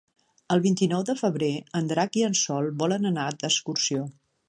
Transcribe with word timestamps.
El 0.55 0.63
vint-i-nou 0.63 1.03
de 1.09 1.15
febrer 1.19 1.51
en 1.81 1.91
Drac 1.93 2.19
i 2.23 2.27
en 2.31 2.39
Sol 2.43 2.73
volen 2.83 3.09
anar 3.15 3.31
d'excursió. 3.45 4.05